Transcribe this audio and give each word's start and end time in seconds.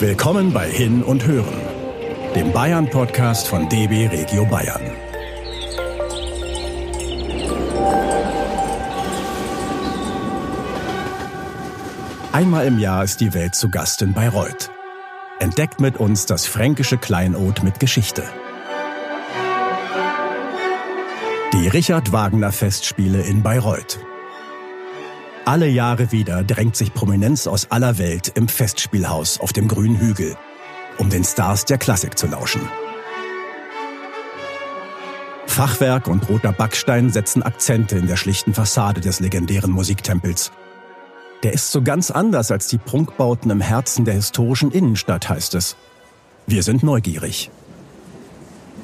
Willkommen 0.00 0.52
bei 0.52 0.70
Hin 0.70 1.02
und 1.02 1.26
Hören, 1.26 1.60
dem 2.36 2.52
Bayern-Podcast 2.52 3.48
von 3.48 3.68
DB 3.68 4.06
Regio 4.06 4.44
Bayern. 4.44 4.80
Einmal 12.30 12.66
im 12.68 12.78
Jahr 12.78 13.02
ist 13.02 13.20
die 13.20 13.34
Welt 13.34 13.56
zu 13.56 13.70
Gast 13.70 14.00
in 14.00 14.12
Bayreuth. 14.12 14.70
Entdeckt 15.40 15.80
mit 15.80 15.96
uns 15.96 16.26
das 16.26 16.46
fränkische 16.46 16.96
Kleinod 16.96 17.64
mit 17.64 17.80
Geschichte. 17.80 18.22
Die 21.54 21.66
Richard 21.66 22.12
Wagner 22.12 22.52
Festspiele 22.52 23.22
in 23.22 23.42
Bayreuth. 23.42 23.98
Alle 25.48 25.66
Jahre 25.66 26.12
wieder 26.12 26.44
drängt 26.44 26.76
sich 26.76 26.92
Prominenz 26.92 27.46
aus 27.46 27.70
aller 27.70 27.96
Welt 27.96 28.32
im 28.34 28.48
Festspielhaus 28.48 29.40
auf 29.40 29.54
dem 29.54 29.66
grünen 29.66 29.98
Hügel, 29.98 30.36
um 30.98 31.08
den 31.08 31.24
Stars 31.24 31.64
der 31.64 31.78
Klassik 31.78 32.18
zu 32.18 32.26
lauschen. 32.26 32.60
Fachwerk 35.46 36.06
und 36.06 36.28
roter 36.28 36.52
Backstein 36.52 37.08
setzen 37.08 37.42
Akzente 37.42 37.96
in 37.96 38.06
der 38.06 38.16
schlichten 38.16 38.52
Fassade 38.52 39.00
des 39.00 39.20
legendären 39.20 39.70
Musiktempels. 39.70 40.52
Der 41.42 41.54
ist 41.54 41.72
so 41.72 41.80
ganz 41.80 42.10
anders 42.10 42.50
als 42.50 42.66
die 42.66 42.76
Prunkbauten 42.76 43.50
im 43.50 43.62
Herzen 43.62 44.04
der 44.04 44.12
historischen 44.12 44.70
Innenstadt, 44.70 45.30
heißt 45.30 45.54
es. 45.54 45.76
Wir 46.46 46.62
sind 46.62 46.82
neugierig. 46.82 47.50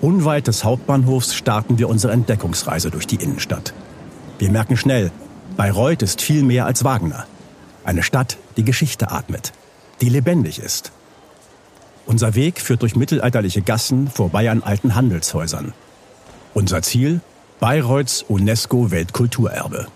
Unweit 0.00 0.46
des 0.46 0.64
Hauptbahnhofs 0.64 1.34
starten 1.34 1.76
wir 1.76 1.90
unsere 1.90 2.14
Entdeckungsreise 2.14 2.90
durch 2.90 3.06
die 3.06 3.16
Innenstadt. 3.16 3.74
Wir 4.38 4.50
merken 4.50 4.78
schnell, 4.78 5.12
Bayreuth 5.56 6.02
ist 6.02 6.20
viel 6.20 6.42
mehr 6.42 6.66
als 6.66 6.84
Wagner. 6.84 7.26
Eine 7.84 8.02
Stadt, 8.02 8.38
die 8.56 8.64
Geschichte 8.64 9.10
atmet, 9.10 9.52
die 10.00 10.08
lebendig 10.08 10.58
ist. 10.58 10.92
Unser 12.06 12.34
Weg 12.34 12.60
führt 12.60 12.82
durch 12.82 12.96
mittelalterliche 12.96 13.62
Gassen 13.62 14.08
vorbei 14.08 14.50
an 14.50 14.62
alten 14.62 14.94
Handelshäusern. 14.94 15.72
Unser 16.52 16.82
Ziel? 16.82 17.20
Bayreuths 17.60 18.22
UNESCO-Weltkulturerbe. 18.28 19.86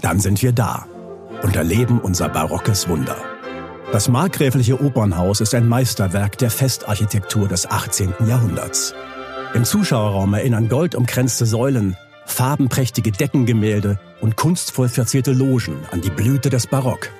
Dann 0.00 0.20
sind 0.20 0.42
wir 0.42 0.52
da 0.52 0.86
und 1.42 1.56
erleben 1.56 2.00
unser 2.00 2.28
barockes 2.28 2.88
Wunder. 2.88 3.16
Das 3.92 4.08
markgräfliche 4.08 4.80
Opernhaus 4.80 5.40
ist 5.40 5.54
ein 5.54 5.68
Meisterwerk 5.68 6.38
der 6.38 6.50
Festarchitektur 6.50 7.48
des 7.48 7.70
18. 7.70 8.14
Jahrhunderts. 8.26 8.94
Im 9.54 9.64
Zuschauerraum 9.64 10.34
erinnern 10.34 10.68
goldumkränzte 10.68 11.46
Säulen, 11.46 11.96
farbenprächtige 12.26 13.12
Deckengemälde 13.12 13.98
und 14.20 14.36
kunstvoll 14.36 14.88
verzierte 14.88 15.32
Logen 15.32 15.76
an 15.90 16.00
die 16.00 16.10
Blüte 16.10 16.50
des 16.50 16.66
Barock. 16.66 17.10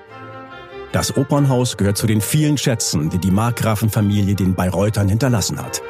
Das 0.92 1.16
Opernhaus 1.16 1.76
gehört 1.76 1.96
zu 1.96 2.06
den 2.06 2.20
vielen 2.20 2.56
Schätzen, 2.56 3.10
die 3.10 3.18
die 3.18 3.30
Markgrafenfamilie 3.30 4.34
den 4.34 4.54
Bayreutern 4.54 5.08
hinterlassen 5.08 5.58
hat. 5.60 5.82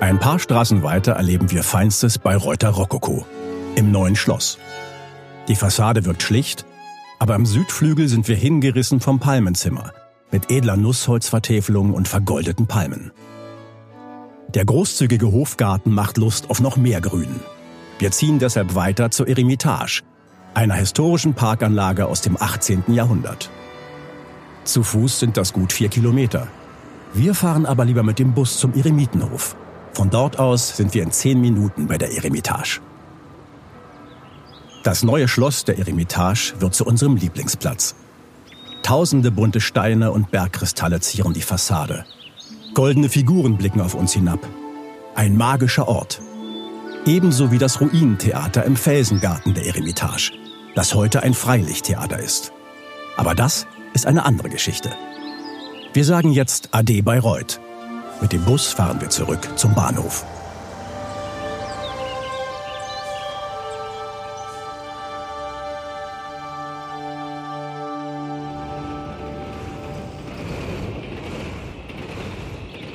Ein 0.00 0.18
paar 0.18 0.38
Straßen 0.38 0.82
weiter 0.82 1.12
erleben 1.12 1.50
wir 1.50 1.62
feinstes 1.62 2.18
Bayreuther 2.18 2.70
Rokoko 2.70 3.26
im 3.76 3.90
neuen 3.90 4.16
Schloss. 4.16 4.58
Die 5.48 5.56
Fassade 5.56 6.04
wirkt 6.04 6.22
schlicht, 6.22 6.64
aber 7.18 7.34
am 7.34 7.46
Südflügel 7.46 8.08
sind 8.08 8.28
wir 8.28 8.36
hingerissen 8.36 9.00
vom 9.00 9.18
Palmenzimmer 9.18 9.92
mit 10.32 10.50
edler 10.50 10.76
Nussholzvertäfelung 10.76 11.92
und 11.92 12.08
vergoldeten 12.08 12.66
Palmen. 12.66 13.12
Der 14.54 14.64
großzügige 14.64 15.30
Hofgarten 15.30 15.94
macht 15.94 16.16
Lust 16.16 16.50
auf 16.50 16.60
noch 16.60 16.76
mehr 16.76 17.00
Grün. 17.00 17.40
Wir 18.00 18.10
ziehen 18.10 18.40
deshalb 18.40 18.74
weiter 18.74 19.12
zur 19.12 19.28
Eremitage, 19.28 20.02
einer 20.54 20.74
historischen 20.74 21.34
Parkanlage 21.34 22.06
aus 22.06 22.20
dem 22.20 22.36
18. 22.36 22.84
Jahrhundert. 22.88 23.48
Zu 24.64 24.82
Fuß 24.82 25.20
sind 25.20 25.36
das 25.36 25.52
gut 25.52 25.72
vier 25.72 25.88
Kilometer. 25.88 26.48
Wir 27.14 27.34
fahren 27.34 27.64
aber 27.64 27.84
lieber 27.84 28.02
mit 28.02 28.18
dem 28.18 28.34
Bus 28.34 28.58
zum 28.58 28.74
Eremitenhof. 28.74 29.54
Von 29.92 30.10
dort 30.10 30.40
aus 30.40 30.76
sind 30.76 30.94
wir 30.94 31.04
in 31.04 31.12
zehn 31.12 31.40
Minuten 31.40 31.86
bei 31.86 31.96
der 31.96 32.12
Eremitage. 32.12 32.80
Das 34.82 35.04
neue 35.04 35.28
Schloss 35.28 35.64
der 35.64 35.78
Eremitage 35.78 36.54
wird 36.58 36.74
zu 36.74 36.84
unserem 36.84 37.14
Lieblingsplatz. 37.14 37.94
Tausende 38.82 39.30
bunte 39.30 39.60
Steine 39.60 40.10
und 40.10 40.32
Bergkristalle 40.32 40.98
zieren 40.98 41.34
die 41.34 41.42
Fassade. 41.42 42.04
Goldene 42.74 43.08
Figuren 43.08 43.56
blicken 43.56 43.80
auf 43.80 43.94
uns 43.94 44.12
hinab. 44.12 44.48
Ein 45.16 45.36
magischer 45.36 45.88
Ort. 45.88 46.22
Ebenso 47.04 47.50
wie 47.50 47.58
das 47.58 47.80
Ruinentheater 47.80 48.64
im 48.64 48.76
Felsengarten 48.76 49.54
der 49.54 49.66
Eremitage, 49.66 50.32
das 50.76 50.94
heute 50.94 51.22
ein 51.24 51.34
Freilichttheater 51.34 52.20
ist. 52.20 52.52
Aber 53.16 53.34
das 53.34 53.66
ist 53.92 54.06
eine 54.06 54.24
andere 54.24 54.50
Geschichte. 54.50 54.90
Wir 55.92 56.04
sagen 56.04 56.30
jetzt 56.30 56.68
Ade 56.70 57.02
Bayreuth. 57.02 57.60
Mit 58.20 58.32
dem 58.32 58.44
Bus 58.44 58.68
fahren 58.68 59.00
wir 59.00 59.10
zurück 59.10 59.48
zum 59.56 59.74
Bahnhof. 59.74 60.24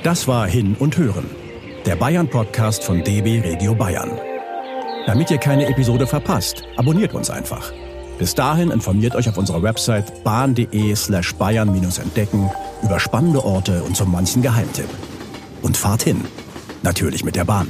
Das 0.06 0.28
war 0.28 0.46
Hin 0.46 0.76
und 0.78 0.96
Hören, 0.98 1.28
der 1.84 1.96
Bayern-Podcast 1.96 2.84
von 2.84 3.02
DB 3.02 3.40
Regio 3.40 3.74
Bayern. 3.74 4.12
Damit 5.04 5.32
ihr 5.32 5.38
keine 5.38 5.66
Episode 5.66 6.06
verpasst, 6.06 6.62
abonniert 6.76 7.12
uns 7.12 7.28
einfach. 7.28 7.72
Bis 8.16 8.32
dahin 8.32 8.70
informiert 8.70 9.16
euch 9.16 9.28
auf 9.28 9.36
unserer 9.36 9.64
Website 9.64 10.22
bahn.de 10.22 10.94
slash 10.94 11.34
bayern-entdecken 11.34 12.48
über 12.84 13.00
spannende 13.00 13.44
Orte 13.44 13.82
und 13.82 13.96
so 13.96 14.04
manchen 14.04 14.42
Geheimtipp. 14.42 14.90
Und 15.62 15.76
fahrt 15.76 16.04
hin. 16.04 16.20
Natürlich 16.84 17.24
mit 17.24 17.34
der 17.34 17.44
Bahn. 17.44 17.66